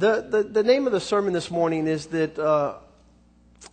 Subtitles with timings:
[0.00, 2.76] The, the, the name of the sermon this morning is that uh,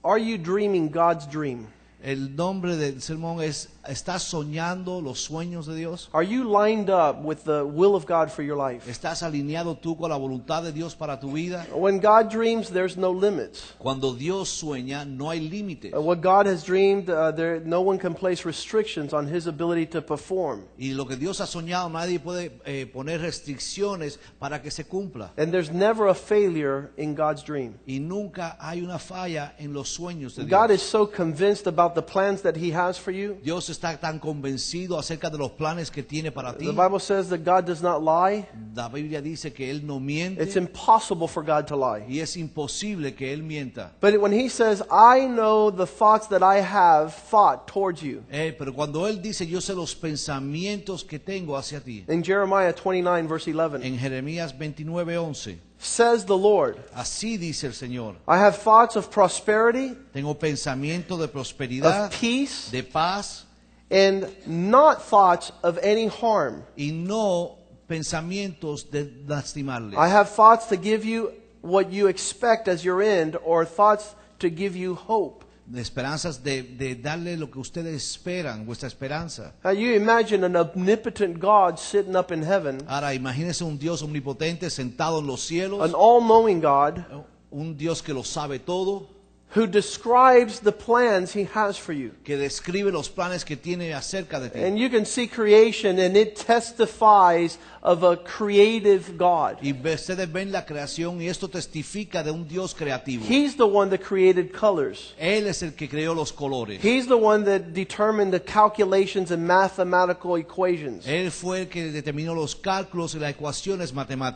[0.03, 1.69] Are You Dreaming God's Dream?
[2.03, 6.09] El nombre del sermón es ¿Estás soñando los sueños de Dios?
[6.13, 8.89] Are you lined up with the will of God for your life?
[8.89, 11.65] ¿Estás alineado tú con la voluntad de Dios para tu vida?
[11.73, 13.73] When God dreams, there's no limits.
[13.77, 15.93] Cuando Dios sueña, no hay límites.
[15.93, 19.85] Uh, What God has dreamed, uh, there, no one can place restrictions on His ability
[19.87, 20.65] to perform.
[20.77, 25.31] Y lo que Dios ha soñado, nadie puede eh, poner restricciones para que se cumpla.
[25.37, 27.75] And there's never a failure in God's dream.
[27.85, 30.49] Y nunca hay una falla en los sueños de Dios.
[30.49, 33.37] God is so convinced about the plans that He has for you.
[33.43, 36.65] Dios está tan convencido acerca de los planes que tiene para ti.
[36.65, 38.47] The Bible says that God does not lie.
[38.75, 42.05] La Biblia dice que Él no miente It's impossible for God to lie.
[42.07, 43.91] y es imposible que Él mienta.
[44.01, 48.53] But when He says, I know the thoughts that I have thought towards you, Eh,
[48.57, 53.27] pero cuando Él dice, yo sé los pensamientos que tengo hacia ti, in Jeremiah 29,
[53.27, 58.95] verse 11, en Jeremías 29:11, says the Lord, así dice el Señor, I have thoughts
[58.95, 63.45] of prosperity, tengo pensamiento de prosperidad, of peace, de paz
[63.89, 66.63] and not thoughts of any harm.
[66.77, 67.57] y no
[67.87, 69.95] pensamientos de lastimarle.
[69.97, 74.49] I have thoughts to give you what you expect as your end, or thoughts to
[74.49, 75.43] give you hope.
[75.65, 79.53] de esperanzas de, de darle lo que ustedes esperan, vuestra esperanza.
[79.63, 84.69] Now you imagine an omnipotent God sitting up in heaven, Ahora, imagínense un Dios omnipotente
[84.69, 87.03] sentado en los cielos, an all knowing God
[87.51, 89.07] un Dios que lo sabe todo,
[89.55, 92.11] who describes the plans he has for you.
[92.23, 94.59] que describe los planes que tiene acerca de ti.
[94.59, 99.59] And you can see creation and it testifies of a creative God.
[99.61, 103.23] Y ustedes ven la creación y esto testifica de un Dios creativo.
[103.23, 105.13] He's the one that created colors.
[105.17, 106.83] Él es el que creó los colores.
[106.83, 111.07] He's the one that determined the calculations and mathematical equations.
[111.07, 113.93] Él fue el que determinó los cálculos y las ecuaciones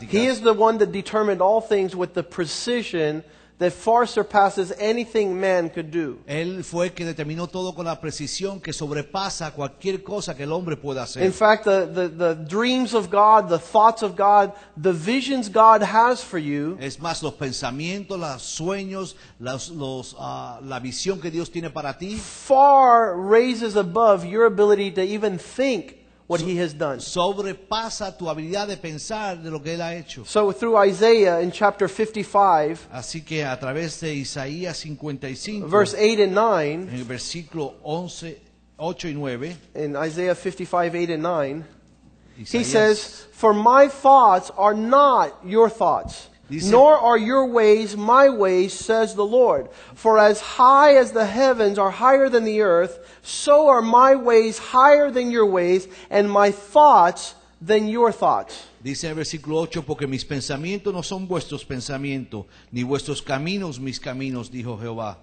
[0.10, 3.24] He is the one that determined all things with the precision
[3.62, 6.18] that far surpasses anything man could do.
[6.26, 10.76] Él fue que determinó todo con la precisión que sobrepasa cualquier cosa que el hombre
[10.76, 11.24] pueda hacer.
[11.24, 15.84] In fact, the, the, the dreams of God, the thoughts of God, the visions God
[15.84, 21.30] has for you Es más, los pensamientos, los sueños, los, los, ah, la visión que
[21.30, 26.01] Dios tiene para ti far raises above your ability to even think
[26.32, 27.00] what He has done.
[27.00, 30.24] sobrepasa tu habilidad de pensar de lo que Él ha hecho.
[30.26, 36.22] So through Isaiah in chapter 55, Así que a través de Isaías 55, verse 8
[36.22, 38.40] and 9, en el versículo 11,
[38.78, 41.66] 8 y 9, in Isaiah 55, 8 and 9,
[42.38, 48.30] he says, For my thoughts are not your thoughts, Dice- nor are your ways my
[48.30, 49.70] ways, says the Lord.
[49.96, 54.60] For as high as the heavens are higher than the earth, so are my ways
[54.60, 58.68] higher than your ways, and my thoughts than your thoughts.
[58.84, 63.80] Dice en el versículo 8, porque mis pensamientos no son vuestros pensamientos, ni vuestros caminos
[63.80, 65.20] mis caminos, dijo Jehová.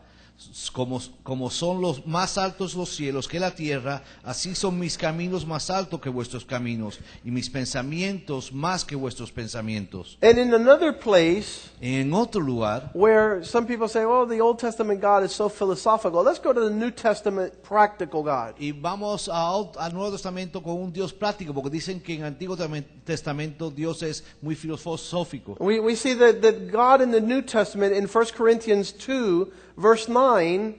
[0.72, 5.69] Como, son los más altos los cielos que la tierra, así son mis caminos más
[5.69, 10.16] altos que vuestros caminos, y mis pensamientos más que vuestros pensamientos.
[10.22, 15.00] And in another place, En otro lugar, where some people say, "Oh, the Old Testament
[15.00, 18.55] God is so philosophical, let's go to the New Testament practical God.
[18.59, 22.56] y vamos al Nuevo Testamento con un Dios práctico, porque dicen que en Antiguo
[23.05, 25.56] Testamento Dios es muy filosófico.
[25.61, 30.09] We, we see that, that God in the New Testament in 1 Corinthians 2, verse
[30.09, 30.75] 9,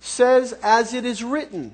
[0.00, 1.72] says, as it is written.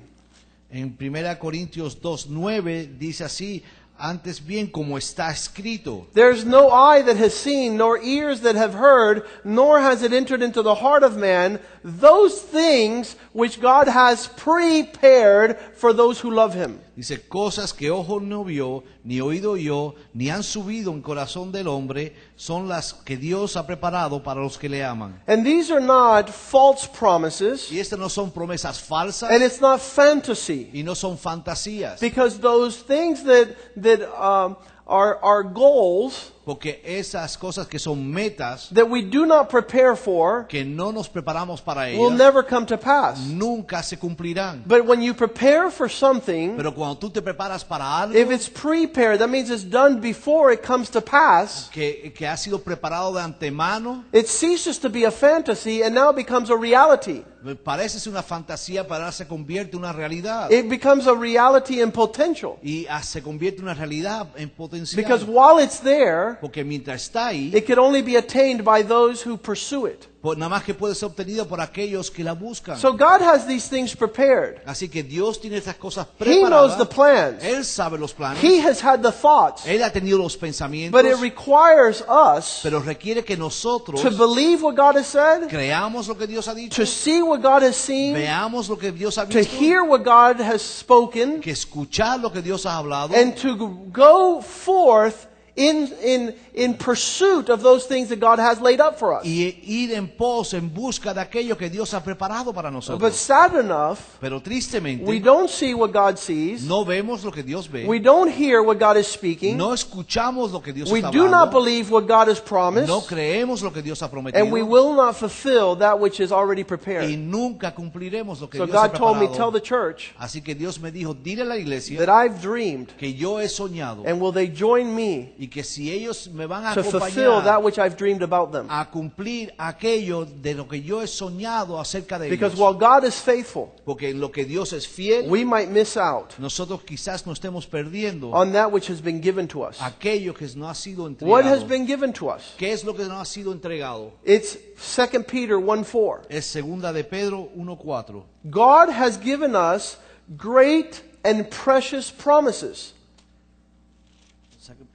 [0.69, 3.61] En 1 Corintios 2.9 dice así,
[4.01, 8.73] antes bien como está escrito, There's no eye that has seen, nor ears that have
[8.73, 14.27] heard, nor has it entered into the heart of man, those things which God has
[14.27, 16.79] prepared for those who love him.
[17.01, 21.67] Dice, cosas que ojo no vio, ni oído yo, ni han subido en corazón del
[21.67, 25.21] hombre, son las que Dios ha preparado para los que le aman.
[25.27, 29.79] And these are not false promises, Y estas no son promesas falsas and it's not
[29.79, 30.69] fantasy.
[30.73, 34.55] y no son fantasías, Because those things that, that um,
[34.85, 40.45] are, are goals porque esas cosas que son metas that we do not prepare for
[40.47, 43.19] que no nos preparamos para will never come to pass.
[43.27, 44.63] nunca se cumplirán.
[44.65, 48.49] But when you prepare for something, Pero cuando tú te preparas para algo if it's
[48.49, 51.69] prepared, that means it's done before it comes to pass.
[51.71, 56.11] que, que ha sido preparado de antemano, It ceases to be a fantasy and now
[56.11, 57.23] becomes a reality.
[57.63, 60.51] Parece una fantasía, pero ahora se convierte en una realidad.
[60.51, 62.57] It becomes a reality in potential.
[62.61, 65.03] y ah, se convierte en una realidad en potencial.
[65.03, 69.27] Because while it's there, Porque mientras está ahí, it can only be attained by those
[69.27, 70.10] who pursue it.
[70.21, 72.77] Por- nada más que puede ser obtenida por aquellos que la buscan.
[72.77, 74.61] So God has these things prepared.
[74.65, 76.41] Así que Dios tiene estas cosas preparadas.
[76.41, 77.43] He knows the plans.
[77.43, 78.43] Él sabe los planes.
[78.43, 79.65] He has had the thoughts.
[79.65, 80.91] Él ha tenido los pensamientos.
[80.91, 86.07] But it requires us pero requiere que nosotros to believe what God has said, creamos
[86.07, 89.17] lo que Dios ha dicho, to see what God has seen, veamos lo que Dios
[89.17, 89.41] ha visto.
[89.41, 93.55] to hear what God has spoken, que escuchar lo que Dios ha hablado and to
[93.91, 99.13] go forth in, in, in pursuit of those things that God has laid up for
[99.13, 99.25] us.
[99.25, 103.55] y ir en pos, en busca de aquello que Dios ha preparado para But sad
[103.59, 106.63] enough, Pero tristemente we don't see what God sees.
[106.63, 109.57] no vemos lo que Dios ve, We don't hear what God is speaking.
[109.57, 113.07] no escuchamos lo que Dios We está do not believe what God has no promised.
[113.09, 116.61] creemos lo que Dios ha prometido And we will not fulfill that which is already
[116.61, 117.09] y prepared.
[117.17, 120.55] nunca cumpliremos lo que So Dios ha God told me, tell the church Así que
[120.55, 122.89] Dios me dijo, dile a la iglesia that I've dreamed.
[122.97, 126.65] que yo he soñado And will they join me y que si ellos me van
[126.65, 128.67] a to fulfill that acompañar which I've dreamed about them?
[128.69, 132.59] a cumplir aquello de lo que yo he soñado acerca de Because ellos.
[132.59, 136.33] while God is faithful, Porque en lo que Dios es fiel, we might miss out
[136.39, 139.77] nosotros quizás nos estemos perdiendo on that which has been given to us.
[139.81, 141.67] aquello que no ha sido What has entregado.
[141.67, 142.55] been given to us?
[142.57, 144.13] ¿Qué es lo que no ha sido entregado?
[144.23, 144.57] It's
[144.95, 146.23] 2 Peter 1 4.
[146.29, 148.23] Es segunda de Pedro 1.4.
[148.49, 149.97] God has given us
[150.37, 152.93] great and precious promises.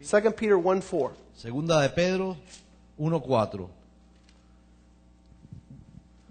[0.00, 1.12] 2 Peter 1 4.
[1.34, 2.36] Segunda de Pedro
[2.98, 3.68] 1.4.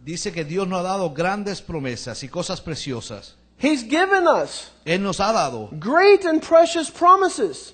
[0.04, 3.36] Dice que Dios nos ha dado grandes promesas y cosas preciosas.
[3.58, 7.74] He's given us Él nos ha dado great and precious promises.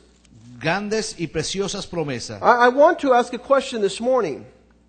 [0.59, 2.41] grandes y preciosas promesas.
[2.41, 4.45] I, I want to ask a question this morning.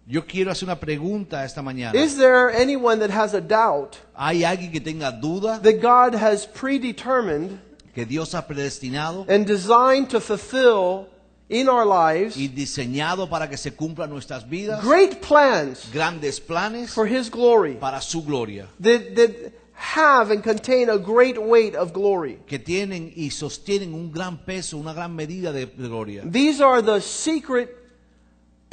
[0.06, 1.94] Yo quiero hacer una pregunta esta mañana.
[1.94, 6.46] Is there anyone that has a doubt ¿Hay alguien que tenga duda that God has
[6.46, 7.58] predetermined
[7.94, 11.08] que Dios ha predestinado and designed to fulfill
[11.48, 14.82] in our lives y diseñado para que se cumplan nuestras vidas?
[14.82, 20.88] great plans Grandes planes for His glory para su gloria, that, that have and contain
[20.88, 22.38] a great weight of glory?
[22.46, 26.22] que tienen y sostienen un gran peso, una gran medida de gloria.
[26.24, 27.81] These are the secret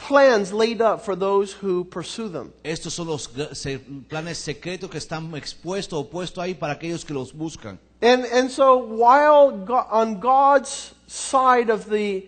[0.07, 2.51] plans laid up for those who pursue them.
[2.63, 7.31] Estos son los planes secretos que están expuestos o puestos ahí para aquellos que los
[7.33, 7.77] buscan.
[8.01, 12.27] And, and so while go- on God's side of the,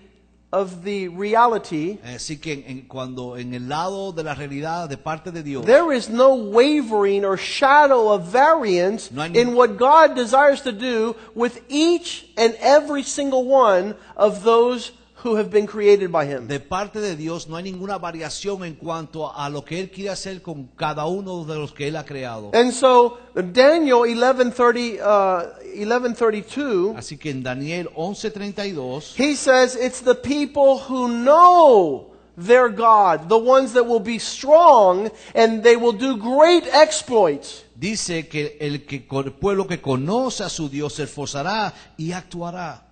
[0.52, 4.90] of the reality, eh, Así que en- en- cuando en el lado de la realidad
[4.90, 9.56] de parte de Dios, There is no wavering or shadow of variance No ni- in
[9.56, 14.92] what God desires to do with each and every single one of those
[15.24, 16.48] who have been created by Him.
[16.48, 20.10] de parte de Dios no hay ninguna variación en cuanto a lo que Él quiere
[20.10, 22.52] hacer con cada uno de los que Él ha creado.
[22.54, 30.16] And so Daniel 11:30 uh, 11:32 Así que en Daniel 11:32 he says it's the
[30.16, 36.18] people who know their God, the ones that will be strong and they will do
[36.18, 37.64] great exploits.
[37.76, 42.91] dice que el, que, el pueblo que conoce a su Dios se esforzará y actuará.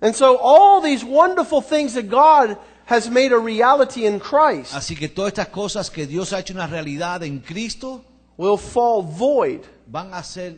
[0.00, 2.56] And so all these wonderful things that God
[2.86, 6.54] has made a reality in Christ Así que todas estas cosas que Dios ha hecho
[6.54, 8.04] una realidad en Cristo
[8.36, 10.56] will fall void van a ser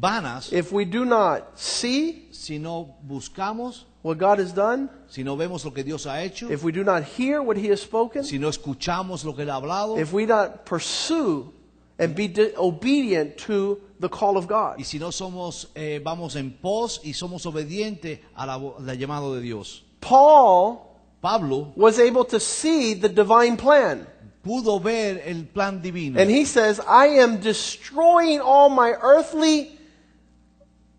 [0.00, 5.36] vanas if we do not see si no buscamos, what God has done, si no
[5.36, 8.24] vemos lo que Dios ha hecho, if we do not hear what He has spoken,
[8.24, 11.52] si no escuchamos lo que Él ha hablado if we not pursue
[11.98, 14.78] and be obedient to the call of God.
[14.78, 19.34] y si no somos, eh, vamos en pos y somos obedientes a la, al llamado
[19.34, 19.84] de Dios.
[20.00, 20.80] Paul
[21.20, 24.06] Pablo was able to see the divine plan.
[24.46, 29.76] pudo ver el plan divino And he says, I am destroying all my earthly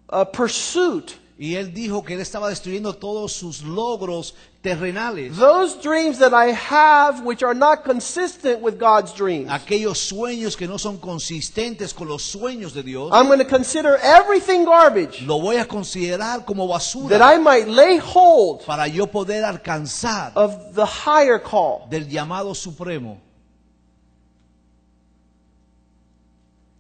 [0.10, 1.15] uh, pursuit.
[1.39, 5.38] Y él dijo que él estaba destruyendo todos sus logros terrenales.
[5.38, 9.48] Those dreams that I have which are not consistent with God's dreams.
[9.51, 14.00] aquellos sueños que no son consistentes con los sueños de Dios, I'm going to consider
[14.01, 19.06] everything garbage lo voy a considerar como that basura I might lay hold para yo
[19.06, 21.88] poder alcanzar of the higher call.
[21.89, 23.22] del llamado supremo.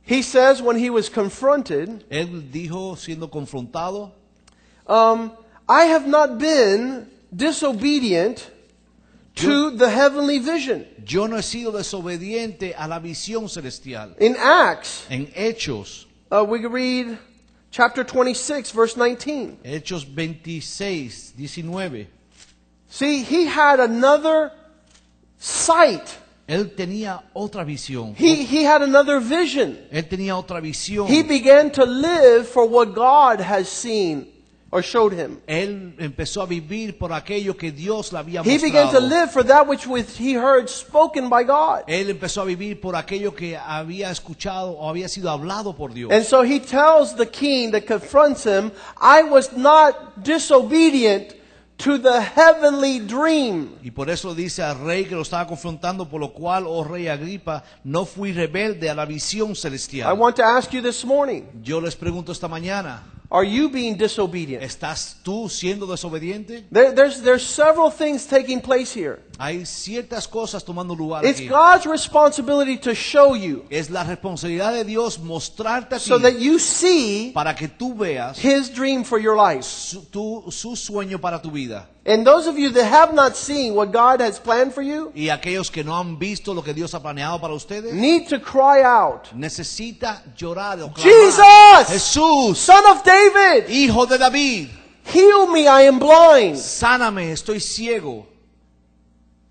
[0.01, 4.13] He says when he was confronted, Él dijo siendo confrontado,
[4.87, 5.31] um,
[5.67, 8.49] I have not been disobedient
[9.35, 10.87] to the heavenly vision.
[11.05, 14.15] yo no he sido desobediente a la visión celestial.
[14.19, 17.17] In Acts, En Hechos, uh, we read
[17.69, 19.59] chapter 26, verse 19.
[19.63, 22.07] Hechos 26, 19,
[22.89, 24.51] See, he had another
[25.37, 26.17] sight.
[26.47, 28.15] él tenía otra visión.
[28.15, 29.77] He, he had another vision.
[29.91, 31.07] Él tenía otra visión.
[31.07, 34.27] He began to live for what God has seen
[34.69, 35.39] or showed him.
[35.47, 39.07] Él empezó a vivir por aquello que Dios le había He began to mostrado.
[39.09, 41.83] live for that which with- he heard spoken by God.
[41.87, 46.11] Él empezó a vivir por aquello que había escuchado o había sido hablado por Dios.
[46.11, 51.33] And so he tells the king that confronts him, I was not disobedient
[51.77, 53.75] to the heavenly dream.
[53.83, 57.07] Y por eso dice al rey que lo estaba confrontando, por lo cual, oh rey
[57.07, 60.17] Agripa, no fui rebelde a la visión I celestial.
[60.19, 64.63] want to ask you this morning, Yo les pregunto esta mañana, are you being disobedient?
[64.63, 66.65] ¿estás tú siendo desobediente?
[66.71, 69.19] There, there's, there's several things taking place here.
[69.39, 71.47] Hay ciertas cosas tomando lugar It's aquí.
[71.47, 76.39] God's responsibility to show you Es la responsabilidad de Dios mostrarte a ti so that
[76.39, 79.63] you see para que tú veas his dream for your life.
[79.63, 81.87] su, tu- su sueño para tu vida.
[82.05, 85.29] And those of you that have not seen what God has planned for you Y
[85.29, 88.81] aquellos que no han visto lo que Dios ha planeado para ustedes, need to cry
[88.81, 91.11] out, necesita llorar o clamar.
[91.13, 91.87] Jesus!
[91.89, 94.69] Jesús, Son of David, hijo de David,
[95.13, 96.55] heal me, I am blind.
[96.57, 98.25] sáname, estoy ciego.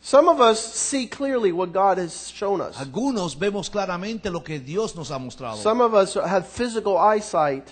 [0.07, 2.77] Some of us see clearly what God has shown us.
[2.79, 5.57] Algunos vemos claramente lo que Dios nos ha mostrado.
[5.57, 7.65] Some of us have physical eyesight,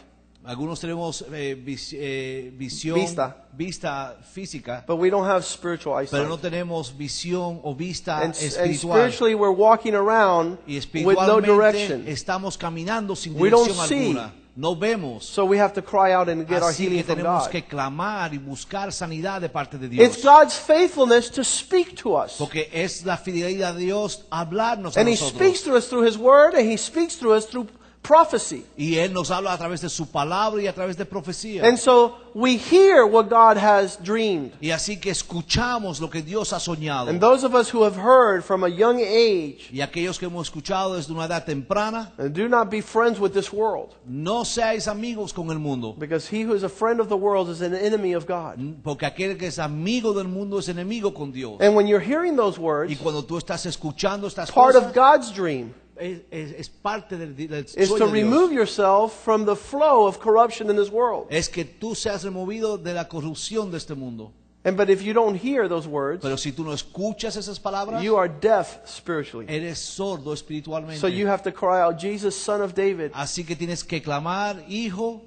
[0.44, 3.36] Algunos tenemos eh, vis- eh, visión, Vista.
[3.56, 6.10] vista física, but we don't have spiritual eyesight.
[6.22, 11.40] pero no tenemos visión o vista And, and spiritually, we're walking around Y with no
[11.40, 12.04] direction.
[12.08, 14.06] estamos caminando sin We don't dirección see.
[14.18, 14.32] alguna.
[14.56, 15.24] No vemos.
[15.24, 17.50] So we have to cry out and get our Así healing que from tenemos God.
[17.50, 20.06] que clamar y buscar sanidad de parte de Dios.
[20.06, 22.36] It's God's faithfulness to speak to us.
[22.38, 26.16] Porque es la fidelidad de Dios hablarnos a And He speaks to us through His
[26.16, 27.66] Word, and He speaks to us through
[28.04, 28.64] prophecy.
[28.76, 31.64] Y Él nos habla a través de su palabra y a través de profecía.
[31.64, 34.52] And so we hear what God has dreamed.
[34.60, 37.08] y así que escuchamos lo que Dios ha soñado.
[37.08, 40.48] And those of us who have heard from a young age, y aquellos que hemos
[40.48, 44.86] escuchado desde una edad temprana, and do not be friends with this world, no seáis
[44.86, 45.94] amigos con el mundo.
[45.98, 48.58] because he who is a friend of the world is an enemy of God.
[48.58, 51.56] Mm, porque aquel que es amigo del mundo es enemigo con Dios.
[51.60, 54.94] And when you're hearing those Y words, cuando tú estás escuchando estas part cosas, of
[54.94, 58.12] God's dream es, es- parte del, del is to de Dios.
[58.12, 61.26] remove yourself from the flow of corruption in this world.
[61.30, 64.32] Es que tú seas removido de la corrupción de este mundo.
[64.66, 68.02] And but if you don't hear those words, Pero si tú no escuchas esas palabras,
[68.02, 69.44] you are deaf spiritually.
[69.48, 70.98] eres sordo espiritualmente.
[71.00, 74.64] So you have to cry out, Jesus, son of David, Así que tienes que clamar,
[74.68, 75.22] hijo,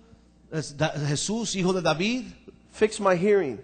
[1.08, 2.26] Jesús, hijo de David,
[2.72, 3.60] fix my hearing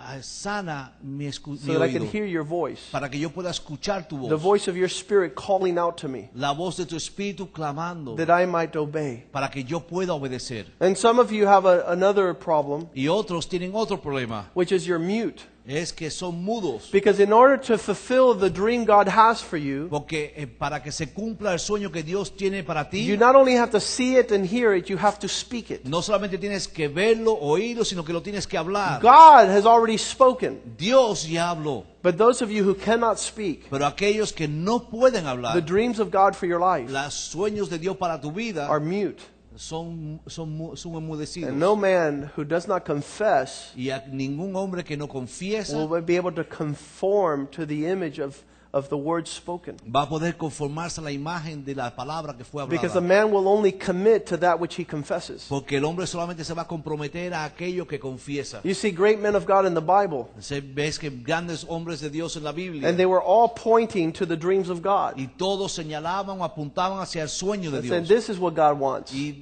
[0.00, 2.88] Ah, sana mi, escu- so mi that I can oído, hear your voice.
[2.92, 6.30] para que yo pueda escuchar tu The voice of your spirit calling out to me
[6.36, 9.24] la voz de tu espíritu clamando, that I might obey.
[9.32, 10.66] para que yo pueda obedecer.
[10.78, 14.86] And some of you have a, another problem, Y otros tienen otro problema, which is
[14.86, 15.42] you're mute.
[15.68, 16.90] Es que son mudos.
[16.90, 20.90] Because in order to fulfill the dream God has for you, Porque eh, para que
[20.90, 24.16] se cumpla el sueño que Dios tiene para ti, you not only have to see
[24.16, 25.84] it and hear it, you have to speak it.
[25.84, 29.00] no solamente tienes que verlo, oírlo, sino que lo tienes que hablar.
[29.02, 30.60] God has already spoken.
[30.78, 35.24] Dios ya habló, But those of you who cannot speak, pero aquellos que no pueden
[35.24, 38.66] the hablar, dreams of God for your life los sueños de Dios para tu vida
[38.68, 39.20] are mute.
[39.58, 41.48] Son, son, son enmudecidos.
[41.48, 46.00] And no man who does not confess Y a ningún hombre que no confiesa will
[46.00, 49.76] be able to conform to the image of, of the word spoken.
[49.86, 53.30] va a poder conformarse a la imagen de la palabra que fue Because a man
[53.32, 55.46] will only commit to that which he confesses.
[55.48, 58.60] Porque el hombre solamente se va a comprometer a aquello que confiesa.
[58.64, 62.10] You see great men of God in the Bible, Se- Ves que grandes hombres de
[62.10, 65.14] Dios en la Biblia and they were all pointing to the dreams of God.
[65.16, 68.06] y todos señalaban o apuntaban hacia el sueño de And.
[68.06, 69.12] This is what God wants.
[69.14, 69.32] Y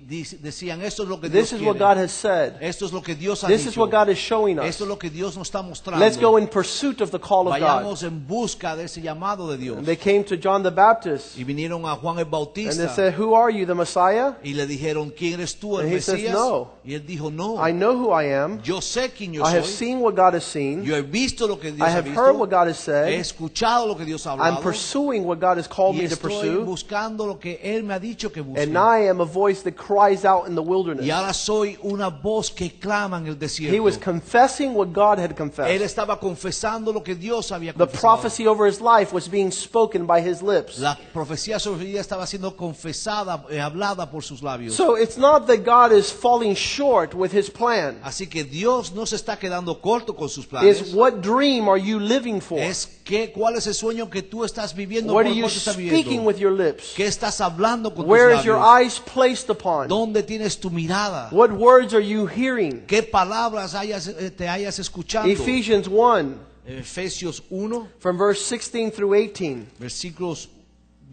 [0.40, 1.78] decían, esto es lo que Dios This is what.
[1.78, 2.54] God has said.
[2.61, 4.66] Esto es lo que Dios ha This is what God is showing us.
[4.66, 5.99] Esto es lo que Dios nos está mostrando.
[5.99, 7.61] Let's go in pursuit of the call of God.
[7.61, 9.78] Vayamos en busca de ese llamado de Dios.
[9.78, 13.14] And they came to John the Baptist Y vinieron a Juan el and they said,
[13.18, 14.35] Who are you, the Messiah?
[14.42, 16.70] y le dijeron, ¿quién eres tú, el And he says, "No.
[16.85, 18.61] Y él dijo, no, I know who I am.
[18.62, 20.85] yo sé quién yo I have seen what God has seen.
[20.85, 22.20] Yo he visto lo que Dios I ha have visto.
[22.20, 23.08] heard what God has He said.
[23.20, 26.30] escuchado lo que Dios ha I'm pursuing what God has called Y me to estoy
[26.30, 26.64] pursue.
[26.64, 28.62] buscando lo que Él me ha dicho que busque.
[28.62, 31.11] And I am a voice that cries out in the Y wilderness.
[31.11, 33.75] ahora soy una voz que clama en el desierto.
[33.75, 35.82] He was confessing what God had Él confessed.
[35.82, 40.21] estaba confesando lo que Dios había The prophecy over his life was being spoken by
[40.21, 40.79] his lips.
[40.79, 44.75] La profecía sobre su vida estaba siendo confesada, eh, hablada por sus labios.
[44.75, 47.99] So it's not that God is falling short with his plan.
[48.03, 50.81] Así que Dios no se está quedando corto con sus planes.
[50.81, 52.59] It's what dream are you living for?
[52.59, 56.25] es que cuál es el sueño que tú estás viviendo What por are you speaking
[56.25, 56.95] with your lips?
[56.97, 59.89] ¿Qué estás hablando con Where tus is your eyes placed upon?
[59.89, 61.29] ¿Dónde tienes tu mirada?
[61.31, 62.85] What words are you hearing?
[62.87, 65.31] ¿Qué palabras hayas, eh, te hayas escuchando?
[65.31, 69.66] Ephesians 1 Efesios 1, from verse 16 through 18.
[69.80, 70.49] versículos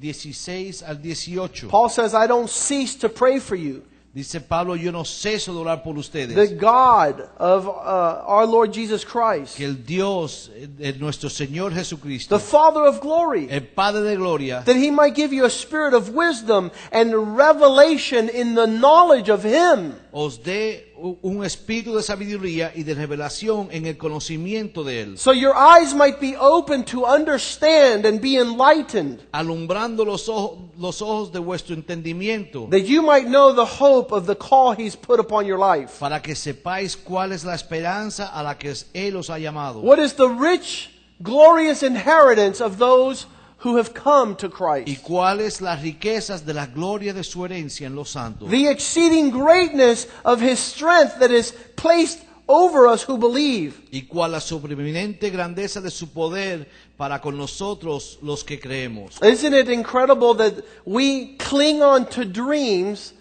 [0.01, 1.69] 16 al 18.
[1.69, 3.83] Paul says, I don't cease to pray for you
[4.13, 6.55] Dice Pablo, yo no ceso de orar por the.
[6.59, 12.29] God of uh, our Lord Jesus Christ, Que el Dios, eh, nuestro Señor Jesucristo.
[12.29, 15.95] the Father of glory, el Padre de Gloria, that he might give you a spirit
[15.95, 19.95] of wisdom and revelation in the knowledge of him.
[20.13, 25.33] os dé un espíritu de sabiduría y de revelación en el conocimiento de Él, So
[25.33, 31.33] your eyes might be open to understand and be enlightened, alumbrando los ojos, los ojos
[31.33, 35.45] de vuestro entendimiento, that you might know the hope of the call he's put upon
[35.45, 35.99] your life.
[35.99, 39.81] para que sepáis cuál es la esperanza a la que Él os ha llamado.
[39.81, 40.89] What is the rich,
[41.21, 43.25] glorious inheritance of those
[43.63, 45.03] who have come to y Christ?
[45.03, 48.49] cuáles las riquezas de la gloria de su herencia en los santos.
[48.49, 53.81] The exceeding greatness of his strength that is placed over us who believe.
[53.91, 56.67] y cuál la sobreviviente grandeza de su poder
[56.97, 59.19] para con nosotros los que creemos.
[59.21, 63.13] Isn't it incredible that we cling on to dreams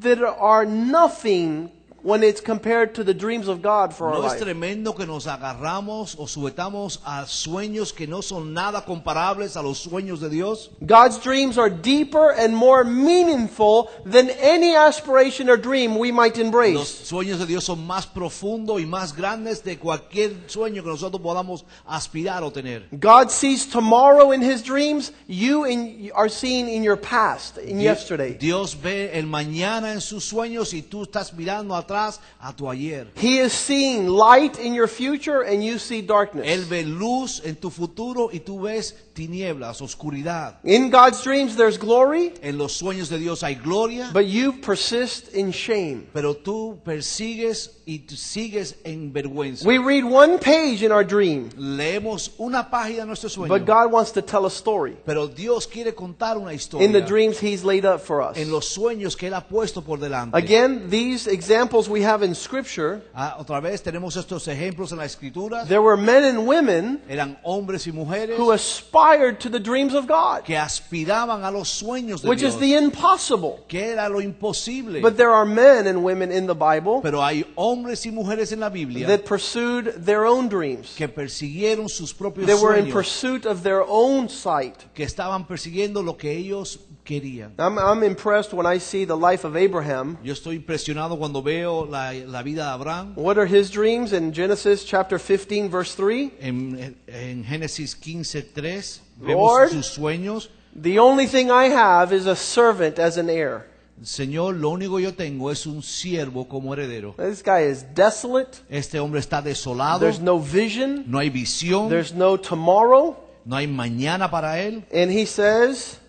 [0.00, 1.70] that are nothing
[2.04, 4.42] when it's compared to the dreams of God for our ¿No es life?
[4.44, 9.78] tremendo que nos agarramos o sujetamos a sueños que no son nada comparables a los
[9.78, 10.68] sueños de Dios?
[10.84, 16.44] God's dreams are deeper and more meaningful than any aspiration or dream we might Los
[16.44, 17.06] embrace.
[17.06, 21.64] sueños de Dios son más profundos y más grandes de cualquier sueño que nosotros podamos
[21.86, 22.86] aspirar o tener.
[23.00, 28.36] God sees tomorrow in his dreams, you in, are seeing in your past, in yesterday.
[28.38, 33.06] Dios ve el mañana en sus sueños y tú estás mirando atrás a tu ayer.
[33.16, 36.46] He is seeing light in your future and you see darkness.
[36.46, 40.56] Él ve luz en tu futuro y tú ves tinieblas, oscuridad.
[40.64, 45.34] In God's dreams, there's glory, En los sueños de Dios hay gloria, but you persist
[45.34, 46.06] in shame.
[46.12, 49.64] pero tú persigues y tú sigues en vergüenza.
[49.64, 53.92] We read one page in our dream, Leemos una página de nuestro sueño, but God
[53.92, 54.96] wants to tell a story.
[55.06, 58.36] pero Dios quiere contar una historia In the dreams He's laid up for us.
[58.36, 60.36] en los sueños que Él ha puesto por delante.
[60.36, 65.04] Again, these examples we have in Scripture, Ah, otra vez tenemos estos ejemplos en la
[65.04, 65.64] escritura.
[65.66, 70.06] there were men and women Eran hombres y mujeres who aspired to the dreams of
[70.06, 73.64] God, que aspiraban a los sueños de which is the impossible.
[73.68, 75.00] que era lo imposible.
[75.00, 78.60] But there are men and women in the Bible Pero hay hombres y mujeres en
[78.60, 80.94] la Biblia that pursued their own dreams.
[80.96, 84.74] que persiguieron sus propios They were in pursuit of their own sight.
[84.94, 87.52] que estaban persiguiendo lo que ellos querían.
[87.58, 90.16] I'm, I'm impressed when I see the life of Abraham.
[90.22, 94.32] Yo estoy impresionado cuando veo la, la vida de Abraham What are his dreams in
[94.32, 96.32] Genesis chapter 15, verse 3?
[96.40, 99.00] en, en Génesis 15:3.
[99.20, 99.70] Lord.
[99.70, 100.48] Vemos sus sueños.
[100.74, 103.66] The only thing I have is a servant as an heir.
[104.02, 107.14] Señor, lo único yo tengo es un siervo como heredero.
[107.16, 108.58] This guy is desolate.
[108.68, 111.04] Este hombre está desolado, There's no vision.
[111.06, 113.16] no hay visión, There's no tomorrow.
[113.44, 114.82] no hay mañana para él.
[114.92, 116.00] And he says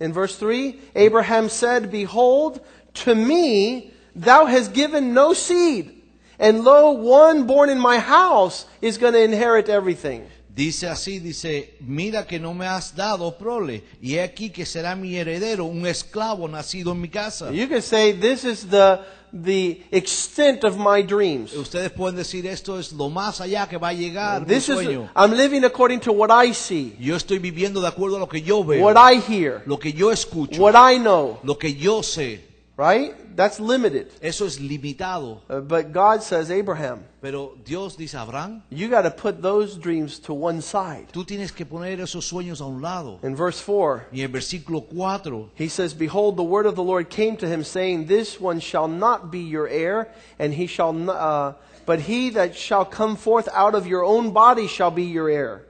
[0.00, 6.02] in verse 3 Abraham said, Behold, to me thou hast given no seed,
[6.38, 10.26] and lo, one born in my house is going to inherit everything.
[10.54, 14.94] Dice así, dice, mira que no me has dado prole, y he aquí que será
[14.94, 17.50] mi heredero, un esclavo nacido en mi casa.
[17.50, 19.00] You can say, This is the,
[19.32, 21.54] the extent of my dreams.
[21.54, 24.76] Ustedes pueden decir esto es lo más allá que va a llegar mi This is,
[24.76, 25.10] sueño.
[25.16, 28.40] I'm living according to what I see, Yo estoy viviendo de acuerdo a lo que
[28.40, 32.04] yo veo, what I hear, lo que yo escucho, what I know, lo que yo
[32.04, 32.53] sé.
[32.76, 33.14] Right?
[33.36, 34.10] That's limited.
[34.22, 35.40] Eso es limitado.
[35.48, 40.18] Uh, but God says, Abraham, Pero Dios dice Abraham, you got to put those dreams
[40.20, 41.08] to one side.
[41.12, 43.18] tú tienes que poner esos sueños a un lado.
[43.22, 47.08] In verse 4, Y en versículo 4 he says, Behold, the word of the Lord
[47.10, 51.16] came to him, saying, This one shall not be your heir, and he shall not,
[51.16, 51.52] uh,
[51.86, 55.64] but he that shall come forth out of your own body shall be your heir.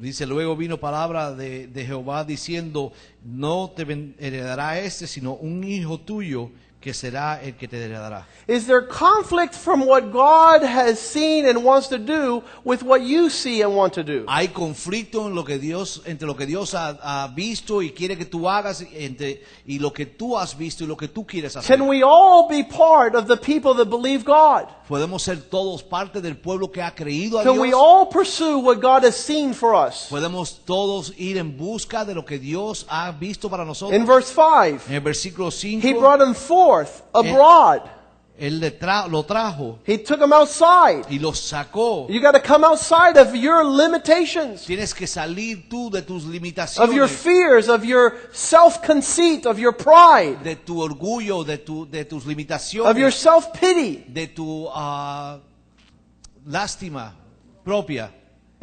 [0.00, 2.92] Dice, luego vino palabra de, de Jehová diciendo,
[3.24, 3.82] no te
[4.18, 8.26] heredará este, sino un hijo tuyo que será el que te heredará.
[8.46, 13.28] Is there conflict from what God has seen and wants to do with what you
[13.28, 14.24] see and want to do?
[14.26, 18.16] Hay conflicto en lo que Dios, entre lo que Dios ha, ha visto y quiere
[18.16, 21.54] que tú hagas entre, y lo que tú has visto y lo que tú quieres
[21.54, 21.76] hacer.
[21.76, 24.66] Can we all be part of the people that believe God?
[24.88, 28.80] Podemos ser todos parte del pueblo que ha creído a Can we all pursue what
[28.80, 30.06] God has seen for us?
[30.08, 34.00] Podemos todos ir en busca de lo que Dios ha visto para nosotros.
[34.00, 36.69] In verse 5, En el versículo 5, he brought him forth
[37.12, 37.82] abroad.
[38.40, 41.04] Él le tra- lo trajo He took him outside.
[41.10, 42.06] y lo sacó.
[42.08, 46.24] You got to come outside of your limitations, Tienes que salir tú de tus
[46.78, 51.84] of your fears, of your self conceit, of your pride, de tu orgullo, de, tu,
[51.84, 54.04] de tus of your self pity.
[54.08, 55.38] de tu ah,
[56.46, 57.14] lástima
[57.62, 58.10] propia.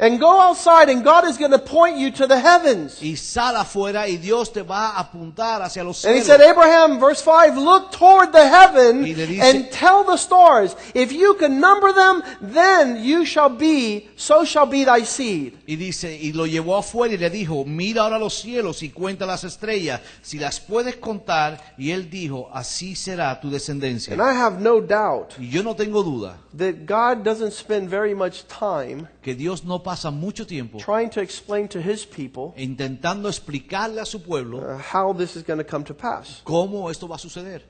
[0.00, 3.02] And go outside and God is going to point you to the heavens.
[3.02, 7.00] Y sal afuera y Dios te va a apuntar hacia los And he said, Abraham,
[7.00, 11.92] verse 5, look toward the heaven dice- and tell the stars, if you can number
[11.92, 15.58] them, then you shall be, so shall be thy seed.
[15.66, 19.26] Y dice, y lo llevó afuera y le dijo, mira ahora los cielos y cuenta
[19.26, 21.74] las estrellas, si las puedes contar.
[21.76, 24.12] Y él dijo, así será tu descendencia.
[24.12, 28.14] And I have no doubt Y yo no tengo duda that God doesn't spend very
[28.14, 33.28] much time que Dios no pasa mucho tiempo trying to explain to his people intentando
[33.28, 36.40] explicarle a su pueblo uh, how this is going to come to pass.
[36.44, 37.62] cómo esto va a suceder.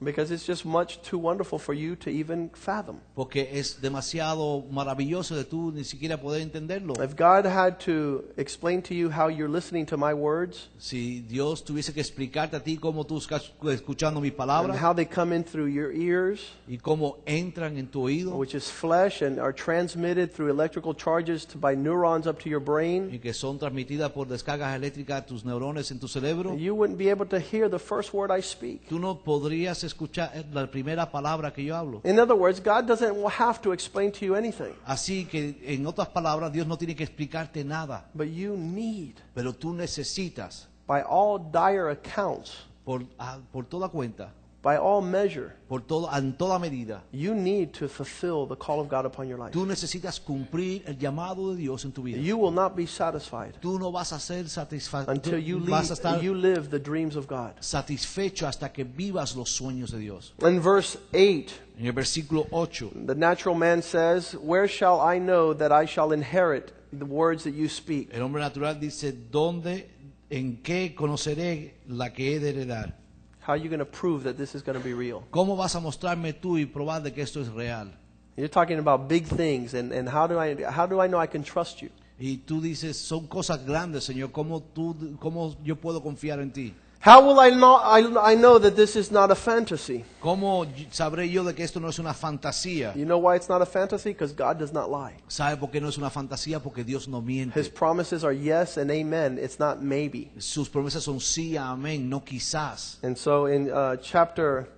[0.00, 3.00] Because it's just much too wonderful for you to even fathom.
[3.14, 6.94] Porque es demasiado maravilloso de tú ni siquiera poder entenderlo.
[7.02, 11.64] If God had to explain to you how you're listening to my words Si Dios
[11.64, 15.42] tuviese que explicarte a ti cómo tú estás escuchando mis and how they come in
[15.42, 20.32] through your ears, y cómo entran en tu oído which is flesh and are transmitted
[20.32, 24.26] through electrical charges to, by neurons up to your brain, y que son transmitidas por
[24.26, 27.78] descargas eléctricas a tus neurones en tu cerebro, you wouldn't be able to hear the
[27.78, 28.88] first word I speak.
[28.88, 32.00] tú no podrías escuchar la primera palabra que yo hablo.
[32.04, 36.08] In other words, God doesn't have to explain to you anything, Así que, en otras
[36.08, 41.38] palabras, Dios no tiene que explicarte nada, but you need, pero tú necesitas, by all
[41.38, 42.52] dire accounts,
[42.84, 44.32] por, a- por toda cuenta,
[44.68, 48.88] by all measure, por todo, en toda medida, you need to fulfill the call of
[48.90, 49.50] God upon your life.
[49.50, 52.18] tú necesitas cumplir el llamado de Dios en tu vida.
[52.18, 55.94] You will not be satisfied Tú no vas a ser satisfecho, until you, vas a
[55.94, 57.54] estar you live the dreams of God.
[57.60, 60.34] satisfecho hasta que vivas los sueños de Dios.
[60.42, 65.54] In verse 8, En el versículo 8, the natural man says, Where shall I know
[65.54, 68.10] that I shall inherit the words that you speak?
[68.12, 69.88] el hombre natural dice, ¿dónde,
[70.28, 73.07] en qué conoceré la que he de heredar?
[73.48, 75.24] How are you going to prove that this is going to be real?
[75.30, 77.90] ¿Cómo vas a mostrarme tú y probar de que esto es real?
[78.36, 81.26] You're talking about big things, and, and how, do I, how do I know I
[81.26, 81.88] can trust you?
[82.18, 86.74] Y tú dices, son cosas grandes, Señor, ¿cómo, tú, cómo yo puedo confiar en ti?
[87.00, 90.04] How will I know, I, I know that this is not a fantasy?
[90.20, 92.94] ¿Cómo sabré yo de que esto no es una fantasía?
[92.96, 94.10] You know why it's not a fantasy?
[94.12, 95.14] Because God does not lie.
[95.28, 96.60] ¿Sabe por qué no es una fantasía?
[96.60, 97.54] Porque Dios no miente.
[97.54, 99.38] His promises are yes and amen.
[99.38, 100.32] It's not maybe.
[100.38, 102.96] Sus promesas son sí, amén, no quizás.
[103.04, 104.68] And so in uh, chapter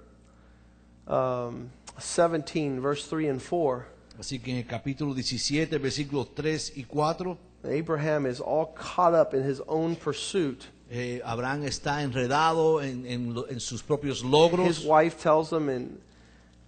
[1.09, 3.87] um, 17, verse 3 and 4,
[4.19, 9.33] Así que en el capítulo 17, versículos 3 y 4, Abraham is all caught up
[9.33, 10.69] in his own pursuit.
[10.91, 14.85] Eh, Abraham está enredado en, en en sus propios His logros.
[14.85, 15.99] wife tells him, and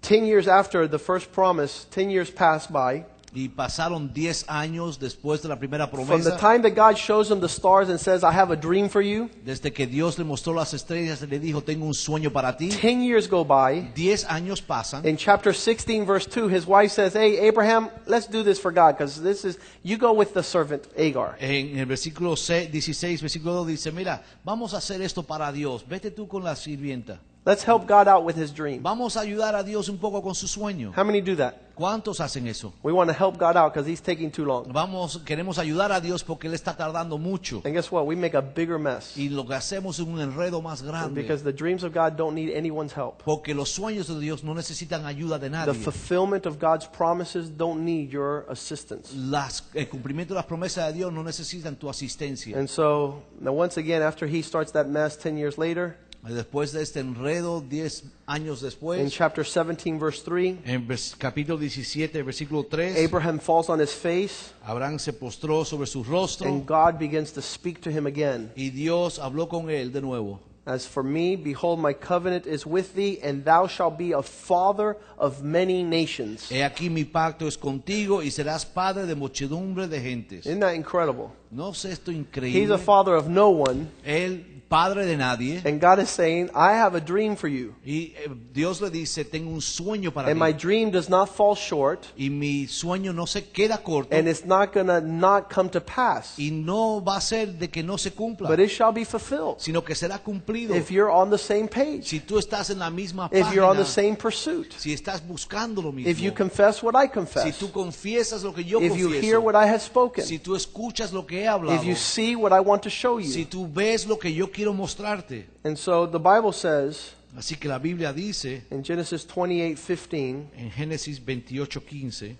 [0.02, 3.04] 10 years after the first promise, 10 years pass by.
[3.34, 6.36] Y pasaron 10 años después de la primera From the promesa.
[6.38, 9.30] time that God shows him the stars and says, I have a dream for you,
[9.42, 12.68] Desde que Dios le mostró las estrellas y le dijo, tengo un sueño para ti.
[12.68, 13.92] 10 years go by.
[13.94, 15.06] 10 años pasan.
[15.06, 18.98] In chapter 16, verse 2, his wife says, Hey, Abraham, let's do this for God,
[18.98, 21.36] because this is, you go with the servant Agar.
[21.40, 25.86] En el versículo se- 16, versículo 2 dice, mira, vamos a hacer esto para Dios.
[25.88, 27.18] Vete tú con la sirvienta.
[27.44, 28.84] Let's help God out with his dream.
[28.84, 30.92] Vamos a ayudar a Dios un poco con su sueño.
[30.96, 31.54] How many do that?
[31.74, 32.72] ¿Cuántos hacen eso?
[32.84, 34.72] We want to help God out because he's taking too long.
[34.72, 37.60] Vamos, queremos ayudar a Dios porque Él está tardando mucho.
[37.64, 38.06] And guess what?
[38.06, 39.16] We make a bigger mess.
[39.16, 41.20] Y lo que hacemos es un enredo más grande.
[41.20, 43.24] Because the dreams of God don't need anyone's help.
[43.24, 47.84] Porque los sueños de Dios no necesitan ayuda de The fulfillment of God's promises don't
[47.84, 49.12] need your assistance.
[49.16, 52.56] Las- el cumplimiento de las promesas de Dios no necesitan tu asistencia.
[52.56, 55.96] And so, now once again, after he starts that mess 10 years later,
[56.28, 58.62] Después de este enredo, 10 años
[58.96, 63.92] in chapter 17, verse 3, en vers- capítulo 17, versículo 3, Abraham falls on his
[63.92, 68.52] face, Abraham se postró sobre su rostro and God begins to speak to him again.
[68.54, 70.38] y Dios habló con él de nuevo.
[70.64, 74.96] As for me, behold, my covenant is with thee, and thou shalt be a father
[75.18, 76.48] of many nations.
[76.48, 80.46] He aquí mi pacto es contigo y serás padre de muchedumbre de gentes.
[80.46, 81.30] Isn't that incredible?
[81.50, 82.74] ¿No es esto He's increíble?
[82.76, 86.94] a father of no one, Él, padre de nadie, and God is saying, I have
[86.94, 87.74] a dream for you.
[87.84, 91.54] y eh, Dios le dice, tengo un sueño para And my dream does not fall
[91.54, 94.16] short, Y mi sueño no se queda corto.
[94.16, 97.68] And it's not going to not come to pass, y no va a ser de
[97.68, 99.56] que no se cumpla, but it shall be fulfilled.
[99.58, 100.74] sino que será cumplido.
[100.74, 103.46] if you're on the same page, Si tú estás en la misma página.
[103.46, 106.94] if you're on the same pursuit, si estás buscando lo mismo, if you confess what
[106.94, 107.44] I confess.
[107.44, 110.56] si tú confiesas lo que yo if you hear what I have spoken, si tú
[110.56, 113.30] escuchas lo que he hablado, if you see what I want to show you.
[113.30, 115.46] si tú ves lo que yo quiero mostrarte.
[115.64, 121.18] And so the Bible says Así que la Biblia dice in Genesis 28:15, en Génesis
[121.18, 122.36] 28:15,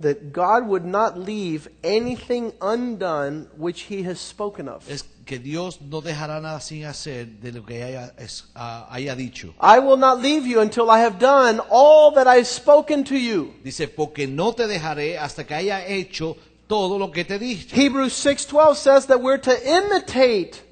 [0.00, 4.88] that God would not leave anything undone which he has spoken of.
[4.88, 9.14] es que Dios no dejará nada sin hacer de lo que haya, es- ah, haya
[9.16, 9.54] dicho.
[9.60, 13.54] I will not leave you until I have done all that I've spoken to you.
[13.64, 16.36] Dice, porque no te dejaré hasta que haya hecho
[16.68, 17.74] todo lo que te dije.
[17.74, 20.62] Hebrews 6:12 says that we're to imitate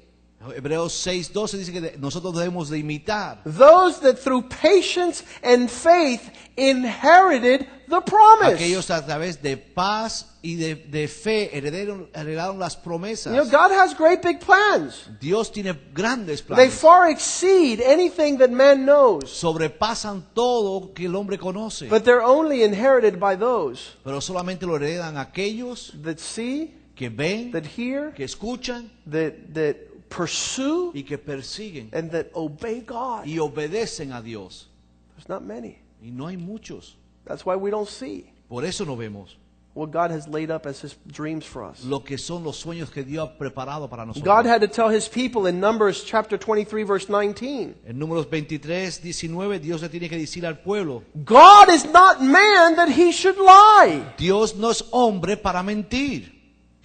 [0.55, 7.67] Hebreos 6:12 dice que nosotros debemos de imitar those that through patience and faith inherited
[7.89, 8.55] the promise.
[8.55, 13.33] aquellos a través de paz y de, de fe heredaron, heredaron las promesas.
[13.33, 15.09] You know, God has great big plans.
[15.19, 16.73] Dios tiene grandes They planes.
[16.73, 21.89] far exceed anything that man knows, Sobrepasan todo que el hombre conoce.
[21.89, 27.51] but they're only inherited by those Pero solamente lo heredan aquellos that see, que ven,
[27.51, 29.75] that hear, que escuchan that that
[30.09, 33.25] pursue, y que persiguen and that obey God.
[33.25, 34.69] y obedecen a Dios.
[35.15, 35.79] There's not many.
[36.01, 36.95] Y no hay muchos.
[37.27, 39.35] That's why we don't see Por eso no vemos
[39.73, 41.83] what God has laid up as his dreams for us.
[41.83, 44.23] lo que son los sueños que Dios ha preparado para nosotros.
[44.25, 47.75] God had to tell his people in Numbers chapter 23 verse 19.
[47.85, 52.75] En números 23, 19, Dios le tiene que decir al pueblo, God is not man
[52.75, 54.01] that he should lie.
[54.17, 56.36] Dios no es hombre para mentir.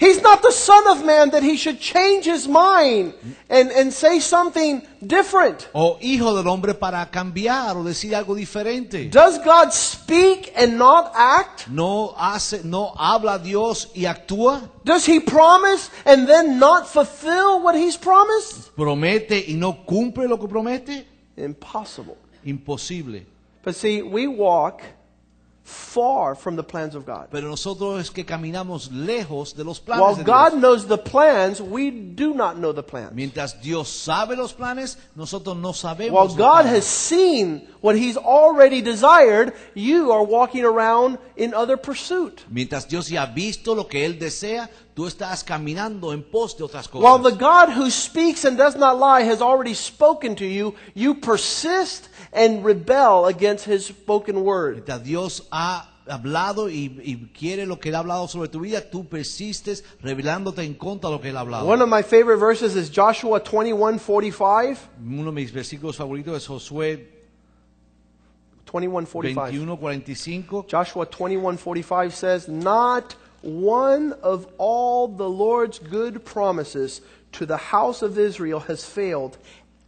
[0.02, 3.14] He's not the son of man that he should change his mind
[3.48, 5.68] and, and say something different.
[5.72, 9.08] O hijo del hombre para cambiar o decir algo diferente.
[9.08, 11.68] Does God speak and not act?
[11.68, 14.68] No hace, no habla Dios y actúa.
[14.84, 18.74] Does he promise and then not fulfill what he's promised?
[18.74, 21.04] Promete y no cumple lo que promete.
[21.36, 22.16] Impossible.
[22.44, 23.24] Imposible.
[23.62, 24.82] But see, we walk
[25.64, 27.28] far from the plans of God.
[27.30, 30.60] Pero nosotros es que caminamos lejos de los planes While de God Dios.
[30.60, 33.12] knows the plans, we do not know the plans.
[33.14, 36.12] Mientras Dios sabe los planes, nosotros no sabemos.
[36.12, 36.76] While los God planes.
[36.78, 42.44] has seen what He's already desired, you are walking around in other pursuit.
[42.50, 46.64] Mientras Dios ya ha visto lo que Él desea, tú estás caminando en pos de
[46.64, 47.02] otras cosas.
[47.04, 51.14] While the God who speaks and does not lie has already spoken to you, you
[51.14, 54.86] persist and rebel against His spoken word.
[55.04, 59.08] Dios ha hablado y, y quiere lo que Él ha hablado sobre tu vida, tú
[59.08, 61.66] persistes revelándote en contra de lo que Él ha hablado.
[61.66, 64.88] One of my favorite verses is Joshua 21 45.
[65.00, 67.08] Uno de mis versículos favoritos es Josué
[68.66, 69.46] 21 45.
[69.50, 70.62] 21, 45.
[70.66, 78.02] Joshua 21 45 says, Not one of all the Lord's good promises to the house
[78.02, 79.36] of Israel has failed.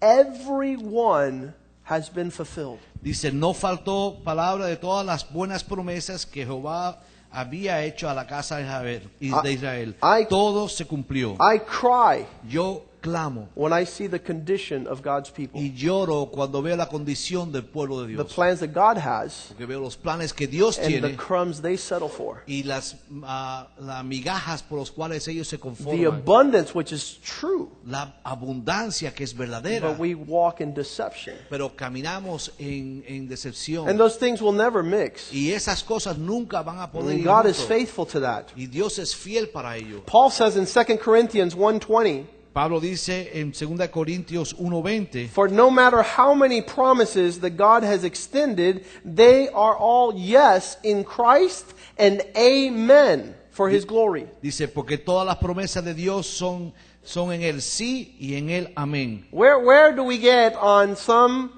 [0.03, 1.55] Every one
[1.85, 2.79] has been fulfilled.
[3.03, 8.27] Dice, no faltó palabra de todas las buenas promesas que Jehová había hecho a la
[8.27, 9.97] casa de Israel.
[10.03, 11.35] I- Todo se cumplió.
[11.35, 15.61] I cry Yo clamo when I see the condition of God's people.
[15.61, 19.67] y lloro cuando veo la condición del pueblo de The plans that God has Porque
[19.67, 22.43] veo los planes que Dios and the crumbs they settle for.
[22.47, 26.07] y las, ah, las migajas por las cuales ellos se The conforman.
[26.07, 29.91] abundance, which is true, La abundancia que es verdadera.
[29.91, 31.35] but we walk in deception.
[31.51, 33.89] Pero caminamos en, en decepción.
[33.89, 35.33] And those things will never mix.
[35.33, 38.47] Y esas cosas nunca van a poder And God is faithful to that.
[38.57, 40.03] Y Dios es fiel para ello.
[40.07, 46.03] Paul says in 2 Corinthians 1:20, Pablo dice en 2 Corintios 1:20, For no matter
[46.03, 53.35] how many promises that God has extended, they are all yes in Christ and amen
[53.51, 54.29] for his glory.
[54.41, 58.73] dice, porque todas las promesas de Dios son, son en el sí y en el
[58.77, 59.27] amén.
[59.33, 61.51] Where, where do we get on some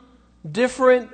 [0.50, 1.10] different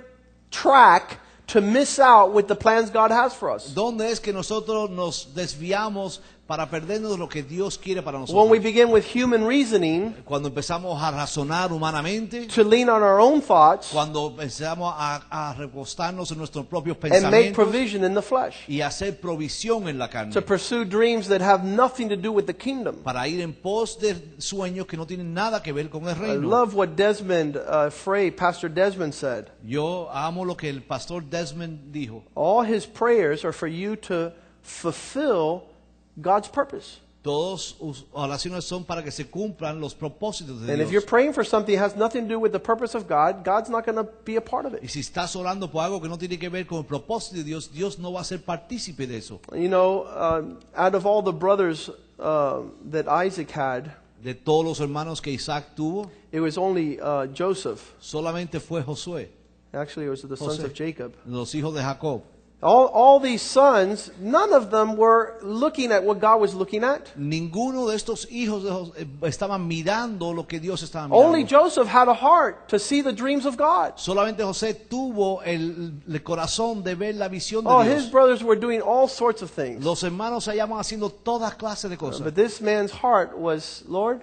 [0.52, 1.18] track
[1.48, 3.74] to miss out with the plans God has for us?
[3.74, 6.20] ¿Dónde es que nosotros nos desviamos
[6.52, 11.02] para perdernos lo que Dios quiere para When we begin with human reasoning Cuando empezamos
[11.02, 16.36] a razonar humanamente, to lean on our own thoughts cuando empezamos a, a recostarnos en
[16.36, 20.30] nuestros propios pensamientos, and make provision in the flesh, y hacer provisión en la carne.
[20.30, 22.96] to pursue dreams that have nothing to do with the kingdom.
[23.02, 26.34] para ir en pos de sueños que no tienen nada que ver con el reino.
[26.34, 29.46] I love what Desmond uh, Frey, Pastor Desmond said.
[29.64, 32.24] Yo amo lo que el pastor Desmond dijo.
[32.34, 35.71] All his prayers are for you to fulfill
[36.20, 36.98] God's purpose.
[37.22, 37.76] Todas
[38.12, 41.04] oraciones son para que se cumplan los propósitos de And if you're Dios.
[41.04, 43.84] praying for something that has nothing to do with the purpose of God, God's not
[43.86, 44.90] going to be a part of Y it.
[44.90, 47.70] si estás orando por algo que no tiene que ver con el propósito de Dios,
[47.72, 49.40] Dios no va a ser partícipe de eso.
[49.52, 54.80] You know, um, out of all the brothers uh, that Isaac had, De todos los
[54.80, 57.94] hermanos que Isaac tuvo, it was only uh, Joseph.
[58.00, 59.28] solamente fue Josué,
[59.72, 61.12] Actually, it was the sons of Jacob.
[61.24, 62.22] los hijos de Jacob,
[62.62, 67.12] All, all these sons, none of them were looking at what God was looking at.
[67.16, 71.26] Ninguno de estos hijos de eh, estaban mirando lo que Dios estaba mirando.
[71.26, 73.94] Only Joseph had a heart to see the dreams of God.
[73.96, 78.04] Solamente José tuvo el, el corazón de ver la visión de Oh, Dios.
[78.04, 79.84] his brothers were doing all sorts of things.
[79.84, 82.22] Los hermanos se haciendo todas clases de cosas.
[82.22, 84.22] But this man's heart was, Lord,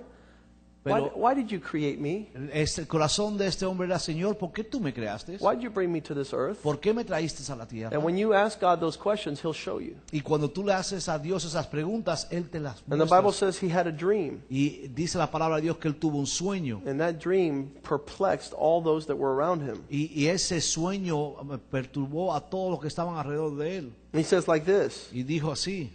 [0.83, 2.29] Pero why did you create me?
[2.53, 5.37] este, el corazón de este hombre era, Señor, ¿por qué tú me creaste?
[5.39, 6.61] Why did you bring me to this earth?
[6.61, 7.95] ¿Por qué me traíste a la tierra?
[7.95, 9.95] And when you ask God those questions, He'll show you.
[10.11, 12.93] Y cuando tú le haces a Dios esas preguntas, Él te las muestra.
[12.93, 14.41] And the Bible says he had a dream.
[14.49, 16.81] Y dice la palabra de Dios que él tuvo un sueño.
[16.85, 19.83] And that dream perplexed all those that were around him.
[19.89, 23.93] Y, y ese sueño eh, perturbó a todos los que estaban alrededor de él.
[24.11, 25.91] And he says like this Y dijo así,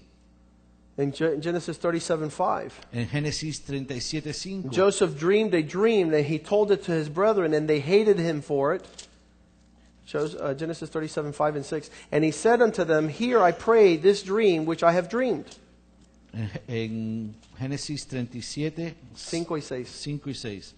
[0.97, 2.81] in Genesis 37 5.
[2.93, 4.71] en Génesis 37, 5.
[4.71, 8.41] Joseph dreamed a dream, and he told it to his brethren, and they hated him
[8.41, 8.87] for it.
[10.13, 11.91] Uh, Genesis 37 5 and 6.
[12.13, 15.57] And he said unto them, Hear, I pray, this dream which I have dreamed.
[16.69, 19.89] En Génesis 37, 5 y 6.
[19.89, 20.75] 5 y 6.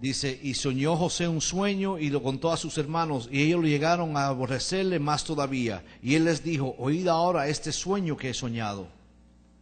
[0.00, 4.16] Dice, y soñó José un sueño y lo contó a sus hermanos, y ellos llegaron
[4.16, 5.84] a aborrecerle más todavía.
[6.02, 8.86] Y él les dijo, oíd ahora este sueño que he soñado.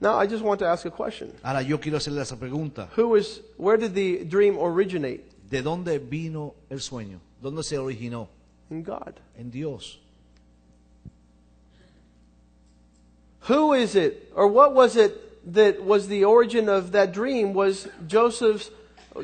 [0.00, 1.32] Now, I just want to ask a question.
[1.42, 2.88] Ahora yo quiero hacerle esa pregunta.
[2.96, 5.24] Who is, where did the dream originate?
[5.50, 7.20] ¿De dónde vino el sueño?
[7.42, 8.28] ¿Dónde se originó?
[8.70, 9.14] In God.
[9.36, 9.98] En Dios.
[13.48, 17.54] Who is it, or what was it that was the origin of that dream?
[17.54, 18.70] Was Joseph's,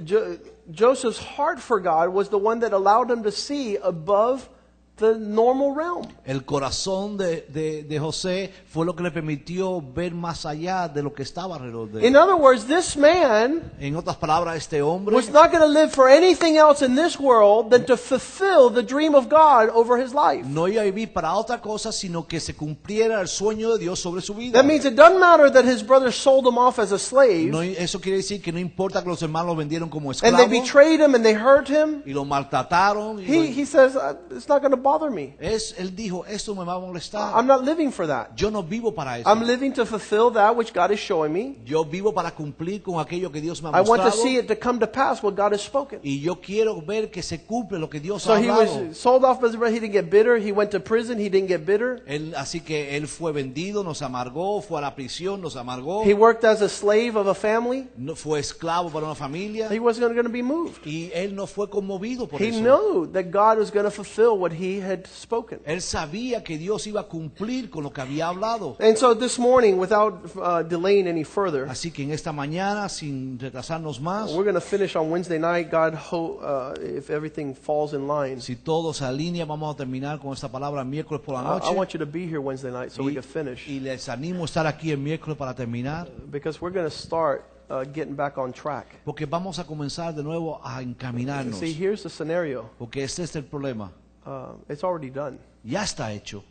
[0.05, 0.39] jo,
[0.71, 4.49] Joseph's heart for God was the one that allowed him to see above
[4.97, 6.07] the normal realm.
[6.25, 11.03] El corazón de, de- de José fue lo que le permitió ver más allá de
[11.03, 12.07] lo que estaba alrededor de él.
[12.07, 15.91] In other words, this man En otras palabras, este hombre was not going to live
[15.91, 20.13] for anything else in this world than to fulfill the dream of God over his
[20.15, 20.47] life.
[20.47, 23.99] no iba a vivir para otra cosa, sino que se cumpliera el sueño de Dios
[23.99, 24.61] sobre su vida.
[24.61, 27.63] That means it doesn't matter that his brothers sold him off as a slave No,
[27.63, 30.37] eso quiere decir que no importa que los hermanos lo vendieron como esclavo.
[30.37, 32.03] and they betrayed him and they hurt him.
[32.07, 33.19] y lo maltrataron.
[33.19, 35.35] y He, lo- he says, "Uh, It's not going to bother me.
[35.41, 37.35] es, él dijo, esto me va a molestar.
[37.35, 38.37] I'm not living for that.
[38.37, 39.29] Yo no vivo para eso.
[39.29, 41.57] I'm living to fulfill that which God is showing me.
[41.65, 44.47] Yo vivo para cumplir con aquello que Dios me ha I want to see it
[44.49, 46.01] to come to pass what God has spoken.
[46.05, 49.25] Y yo quiero ver que se cumple lo que Dios So ha he was sold
[49.25, 49.75] off brother.
[49.75, 50.37] He didn't get bitter.
[50.37, 51.19] He went to prison.
[51.19, 52.03] He didn't get bitter.
[52.07, 56.15] Él, así que él fue vendido, nos amargó, fue a la prisión, nos amargó, He
[56.15, 57.89] worked as a slave of a family.
[57.97, 60.85] no, fue esclavo para una familia He wasn't going to be moved.
[60.85, 62.61] y él no fue conmovido por He eso.
[62.61, 65.61] knew that God was going to fulfill what he had spoken.
[65.65, 68.77] Él sabía que Dios iba a cumplir con lo que había hablado.
[68.81, 73.39] And so this morning, without uh, delaying any further, Así que en esta mañana, sin
[73.39, 75.71] retrasarnos más, we're going to finish on Wednesday night.
[75.71, 78.41] God, ho- uh, if everything falls in line.
[78.41, 81.75] si todo se alinea, vamos a terminar con esta palabra miércoles por la I, I
[81.75, 83.67] want you to be here Wednesday night so we can finish.
[83.69, 87.45] y les animo a estar aquí el miércoles para terminar, Because we're going to start
[87.71, 88.87] uh, getting back on track.
[89.05, 91.59] porque vamos a comenzar de nuevo a encaminarnos.
[91.59, 92.71] See, here's the scenario.
[92.79, 93.93] Porque este es el problema.
[94.27, 95.39] Uh, it's already done.
[95.65, 96.43] Ya está hecho.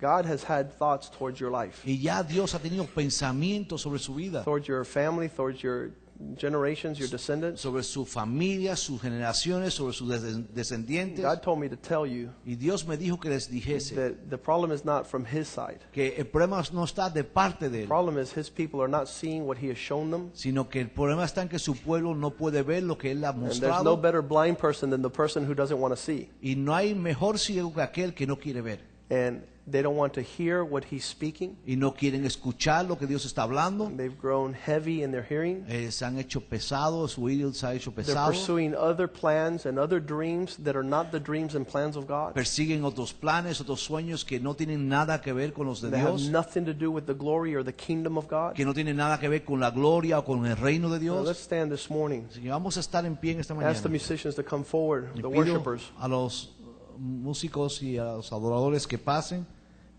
[0.00, 4.14] God has had thoughts towards your life, Y ya Dios ha tenido pensamientos sobre su
[4.14, 5.90] vida, towards your family, towards your
[6.36, 7.60] generations, your descendants.
[7.60, 11.24] sobre su familia, sus generaciones, sobre sus des- descendientes.
[11.24, 14.38] God told me to tell you Y Dios me dijo que les dijese that the
[14.38, 15.80] problem is not from His side.
[15.92, 18.88] que el problema no está de parte de The Él, problem is His people are
[18.90, 20.30] not seeing what He has shown them.
[20.34, 23.24] sino que el problema está en que su pueblo no puede ver lo que Él
[23.24, 23.84] ha And there's mostrado.
[23.84, 26.30] no better blind person than the person who doesn't want to see.
[26.40, 28.80] Y no hay mejor ciego que aquel que no quiere ver.
[29.10, 31.56] And they don't want to hear what He's speaking.
[31.66, 33.90] Y no quieren escuchar lo que Dios está hablando.
[33.96, 35.64] They've grown heavy in their hearing.
[35.68, 39.78] Eh, se han hecho pesados, su oído se ha hecho They're pursuing other plans and
[39.78, 42.34] other dreams that are not the dreams and plans of God.
[42.34, 46.00] Persiguen otros planes, otros sueños que no tienen nada que ver con los de They
[46.00, 48.54] have nothing to do with the glory or the kingdom of God.
[48.54, 51.22] que no tiene nada que ver con la gloria o con el reino de Now,
[51.22, 52.22] let's stand this morning.
[52.30, 55.12] Así que vamos a estar en pie en esta Ask the musicians to come forward,
[55.14, 55.90] the worshipers.
[55.98, 56.52] a los
[56.98, 59.46] músicos y a los adoradores que pasen.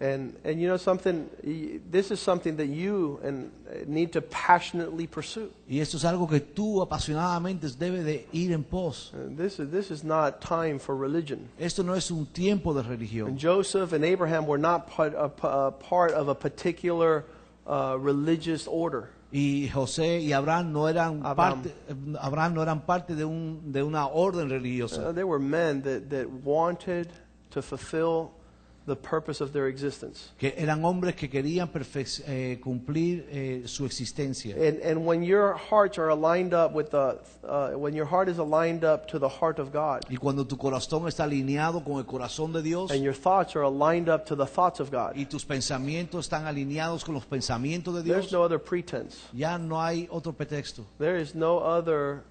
[0.01, 1.29] And, and you know something?
[1.89, 5.49] This is something that you and uh, need to passionately pursue.
[5.69, 9.13] Y esto es algo que tú apasionadamente debes de ir en pos.
[9.13, 11.47] Uh, This is, this is not time for religion.
[11.57, 13.37] Esto no es un tiempo de And religión.
[13.37, 17.23] Joseph and Abraham were not part, a, a part of a particular
[17.65, 19.09] uh, religious order.
[19.35, 21.63] Y José y Abraham no eran Abraham.
[21.63, 21.73] parte,
[22.21, 25.09] Abraham no eran parte de, un, de una orden religiosa.
[25.09, 27.07] Uh, they were men that, that wanted
[27.49, 28.29] to fulfill
[28.85, 30.31] the purpose of their existence.
[30.37, 31.69] que eran hombres que querían
[32.27, 34.55] eh, cumplir eh, su existencia.
[34.55, 38.37] And, and when your hearts are aligned up with the, uh, when your heart is
[38.39, 42.05] aligned up to the heart of God, Y cuando tu corazón está alineado con el
[42.05, 45.25] corazón de Dios and your thoughts are aligned up to the thoughts of God, y
[45.25, 49.17] tus pensamientos están alineados con los pensamientos de there's no other pretense.
[49.33, 52.23] ya no hay otro pretexto, There is no other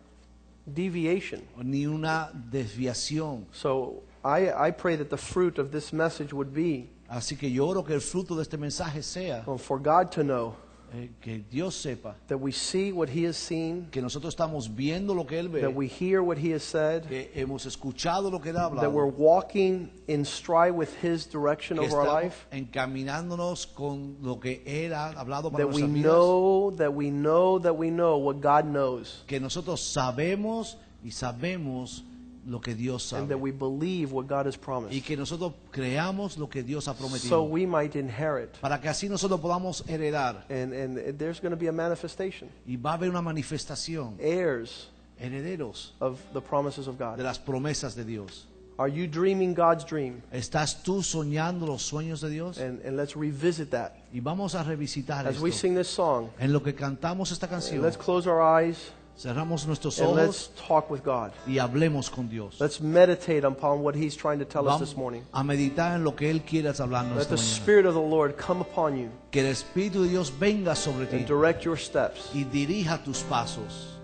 [0.66, 1.42] deviation.
[1.62, 3.46] ni una desviación.
[3.52, 7.66] So I, I pray that the fruit of this message would be Así que yo
[7.66, 10.54] oro que el fruto de este mensaje sea um, for God to know
[10.94, 15.14] eh, que Dios sepa that we see what He has seen, que nosotros estamos viendo
[15.14, 18.50] lo que Él that we hear what He has said, que hemos escuchado lo que
[18.50, 23.66] Él ha that we're walking in stride with His direction que over our life, encaminándonos
[23.74, 27.76] con lo que Él ha hablado para that we vidas, know, that we know, that
[27.76, 32.04] we know what God knows, que nosotros sabemos y sabemos
[32.46, 35.52] lo que Dios and that sabe we believe what God has y promised, que nosotros
[35.70, 38.50] creamos lo que Dios ha so prometido we might inherit.
[38.60, 42.76] para que así nosotros podamos heredar And, and there's going to be a manifestation, y
[42.76, 44.88] va a haber una manifestación, heirs
[45.18, 47.20] herederos of the promises of de God.
[47.20, 48.46] las promesas de Dios.
[48.78, 50.22] Are you dreaming God's dream?
[50.32, 52.58] ¿Estás tú soñando los sueños de Dios?
[52.58, 53.92] And, and let's revisit that.
[54.12, 55.60] Y vamos a revisitar As we esto.
[55.60, 59.66] sing this song, En lo que cantamos esta and canción, let's close our eyes cerramos
[59.66, 61.32] nuestros and ojos let's talk with God.
[61.46, 62.58] y hablemos con Dios.
[62.60, 65.22] Let's meditate upon what He's trying to tell us Vamos this morning.
[65.32, 67.56] a meditar en lo que Él quiere hablarnos Let esta the mañana.
[67.56, 71.18] Spirit of the Lord come upon you Que el Espíritu de Dios venga sobre ti
[71.24, 72.30] direct your steps.
[72.34, 73.98] y dirija tus pasos.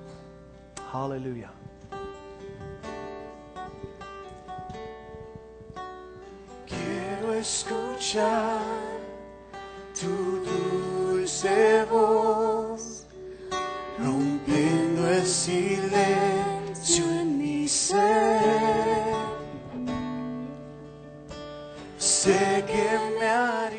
[0.92, 1.50] Hallelujah.
[6.66, 8.60] Quiero escuchar
[9.98, 12.57] tu dulce voz,
[15.18, 18.40] el silencio en mi ser.
[21.98, 22.86] Sé que
[23.18, 23.77] me haré